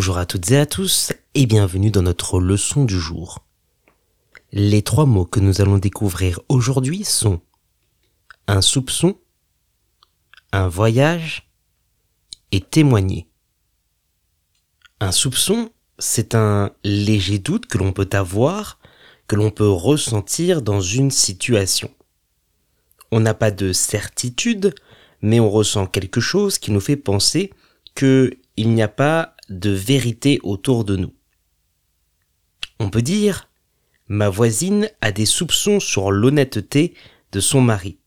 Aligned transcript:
Bonjour 0.00 0.16
à 0.16 0.24
toutes 0.24 0.50
et 0.50 0.56
à 0.56 0.64
tous 0.64 1.12
et 1.34 1.44
bienvenue 1.44 1.90
dans 1.90 2.00
notre 2.00 2.40
leçon 2.40 2.86
du 2.86 2.98
jour. 2.98 3.44
Les 4.50 4.80
trois 4.80 5.04
mots 5.04 5.26
que 5.26 5.40
nous 5.40 5.60
allons 5.60 5.76
découvrir 5.76 6.40
aujourd'hui 6.48 7.04
sont 7.04 7.42
un 8.46 8.62
soupçon, 8.62 9.18
un 10.52 10.68
voyage 10.68 11.50
et 12.50 12.62
témoigner. 12.62 13.28
Un 15.00 15.12
soupçon, 15.12 15.70
c'est 15.98 16.34
un 16.34 16.70
léger 16.82 17.38
doute 17.38 17.66
que 17.66 17.76
l'on 17.76 17.92
peut 17.92 18.08
avoir, 18.12 18.78
que 19.26 19.36
l'on 19.36 19.50
peut 19.50 19.68
ressentir 19.68 20.62
dans 20.62 20.80
une 20.80 21.10
situation. 21.10 21.90
On 23.12 23.20
n'a 23.20 23.34
pas 23.34 23.50
de 23.50 23.74
certitude, 23.74 24.74
mais 25.20 25.40
on 25.40 25.50
ressent 25.50 25.86
quelque 25.86 26.22
chose 26.22 26.56
qui 26.56 26.70
nous 26.70 26.80
fait 26.80 26.96
penser 26.96 27.52
qu'il 27.94 28.38
n'y 28.56 28.80
a 28.80 28.88
pas 28.88 29.36
de 29.50 29.70
vérité 29.70 30.38
autour 30.42 30.84
de 30.84 30.96
nous. 30.96 31.12
On 32.78 32.88
peut 32.88 33.02
dire 33.02 33.48
Ma 34.08 34.28
voisine 34.28 34.88
a 35.00 35.12
des 35.12 35.26
soupçons 35.26 35.78
sur 35.78 36.10
l'honnêteté 36.10 36.94
de 37.32 37.40
son 37.40 37.60
mari. 37.60 37.98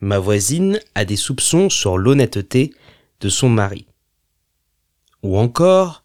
Ma 0.00 0.18
voisine 0.18 0.80
a 0.94 1.04
des 1.04 1.16
soupçons 1.16 1.68
sur 1.68 1.98
l'honnêteté 1.98 2.74
de 3.20 3.28
son 3.28 3.48
mari. 3.48 3.86
Ou 5.22 5.38
encore, 5.38 6.04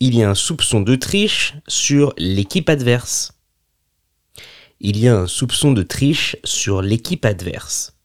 il 0.00 0.16
y 0.16 0.22
a 0.22 0.30
un 0.30 0.34
soupçon 0.34 0.80
de 0.80 0.96
triche 0.96 1.54
sur 1.66 2.12
l'équipe 2.18 2.68
adverse. 2.68 3.32
Il 4.80 4.98
y 4.98 5.08
a 5.08 5.16
un 5.16 5.26
soupçon 5.26 5.72
de 5.72 5.82
triche 5.82 6.36
sur 6.44 6.82
l'équipe 6.82 7.24
adverse. 7.24 7.96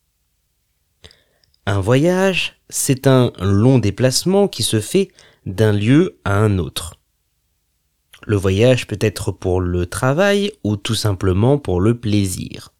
Un 1.66 1.80
voyage, 1.80 2.60
c'est 2.70 3.08
un 3.08 3.32
long 3.40 3.80
déplacement 3.80 4.48
qui 4.48 4.63
se 4.63 4.80
fait 4.80 5.12
d'un 5.46 5.72
lieu 5.72 6.20
à 6.26 6.38
un 6.38 6.58
autre. 6.58 7.00
Le 8.26 8.36
voyage 8.36 8.88
peut 8.88 9.00
être 9.02 9.32
pour 9.32 9.60
le 9.60 9.85
travail 9.85 10.52
ou 10.63 10.77
tout 10.77 10.96
simplement 10.96 11.58
pour 11.58 11.82
le 11.82 12.00
plaisir. 12.00 12.74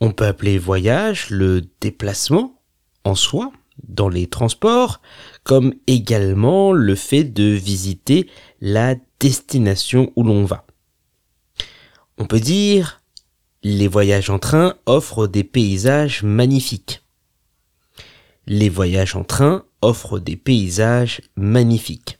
On 0.00 0.12
peut 0.12 0.26
appeler 0.26 0.58
voyage 0.58 1.30
le 1.30 1.62
déplacement 1.80 2.60
en 3.04 3.14
soi 3.14 3.52
dans 3.88 4.08
les 4.08 4.26
transports, 4.26 5.00
comme 5.44 5.74
également 5.86 6.72
le 6.72 6.94
fait 6.94 7.24
de 7.24 7.44
visiter 7.44 8.28
la 8.60 8.96
destination 9.18 10.12
où 10.16 10.22
l'on 10.24 10.44
va. 10.44 10.66
On 12.18 12.26
peut 12.26 12.40
dire 12.40 13.00
les 13.62 13.88
voyages 13.88 14.30
en 14.30 14.38
train 14.38 14.76
offrent 14.86 15.26
des 15.26 15.44
paysages 15.44 16.22
magnifiques. 16.22 17.02
Les 18.46 18.68
voyages 18.68 19.14
en 19.14 19.24
train 19.24 19.64
offrent 19.82 20.18
des 20.18 20.36
paysages 20.36 21.20
magnifiques. 21.36 22.18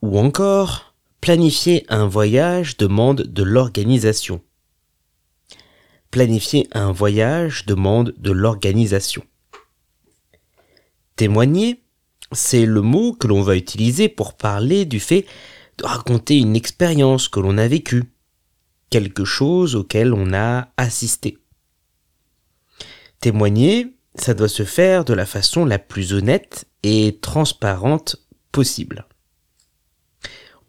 Ou 0.00 0.18
encore, 0.18 0.94
planifier 1.20 1.84
un 1.88 2.06
voyage 2.06 2.76
demande 2.76 3.22
de 3.22 3.42
l'organisation. 3.42 4.40
Planifier 6.10 6.68
un 6.72 6.92
voyage 6.92 7.66
demande 7.66 8.14
de 8.18 8.30
l'organisation. 8.30 9.24
Témoigner, 11.16 11.82
c'est 12.32 12.66
le 12.66 12.82
mot 12.82 13.12
que 13.12 13.26
l'on 13.26 13.42
va 13.42 13.56
utiliser 13.56 14.08
pour 14.08 14.34
parler 14.34 14.84
du 14.84 15.00
fait 15.00 15.26
de 15.78 15.84
raconter 15.84 16.38
une 16.38 16.56
expérience 16.56 17.28
que 17.28 17.40
l'on 17.40 17.58
a 17.58 17.68
vécue, 17.68 18.04
quelque 18.90 19.24
chose 19.24 19.74
auquel 19.74 20.12
on 20.12 20.32
a 20.34 20.68
assisté. 20.76 21.38
Témoigner, 23.20 23.96
ça 24.14 24.34
doit 24.34 24.48
se 24.48 24.64
faire 24.64 25.04
de 25.04 25.14
la 25.14 25.26
façon 25.26 25.64
la 25.64 25.78
plus 25.78 26.12
honnête 26.12 26.66
et 26.82 27.18
transparente 27.20 28.16
possible. 28.52 29.06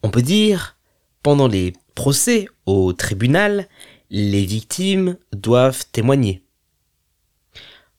On 0.04 0.10
peut 0.10 0.22
dire, 0.22 0.78
pendant 1.24 1.48
les 1.48 1.74
procès 1.96 2.48
au 2.66 2.94
tribunal, 2.94 3.68
les 4.10 4.46
victimes 4.46 5.18
doivent 5.34 5.86
témoigner. 5.92 6.44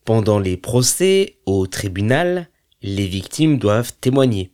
Pendant 0.04 0.38
les 0.38 0.56
procès 0.56 1.38
au 1.46 1.66
tribunal, 1.66 2.48
les 2.82 3.08
victimes 3.08 3.58
doivent 3.58 3.92
témoigner. 4.00 4.52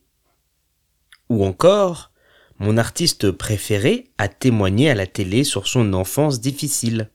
Ou 1.28 1.45
encore, 1.45 2.11
mon 2.59 2.77
artiste 2.77 3.31
préféré 3.31 4.11
a 4.19 4.28
témoigné 4.28 4.89
à 4.89 4.95
la 4.95 5.06
télé 5.06 5.45
sur 5.45 5.66
son 5.66 5.93
enfance 5.93 6.41
difficile. 6.41 7.11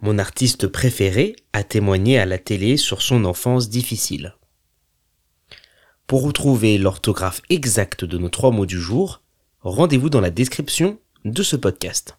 Mon 0.00 0.18
artiste 0.18 0.66
préféré 0.66 1.36
a 1.52 1.64
témoigné 1.64 2.18
à 2.18 2.26
la 2.26 2.38
télé 2.38 2.76
sur 2.76 3.00
son 3.00 3.24
enfance 3.24 3.68
difficile. 3.68 4.34
Pour 6.06 6.22
retrouver 6.22 6.78
l'orthographe 6.78 7.40
exacte 7.48 8.04
de 8.04 8.18
nos 8.18 8.28
trois 8.28 8.50
mots 8.50 8.66
du 8.66 8.80
jour, 8.80 9.22
rendez-vous 9.62 10.10
dans 10.10 10.20
la 10.20 10.30
description 10.30 11.00
de 11.24 11.42
ce 11.42 11.56
podcast. 11.56 12.18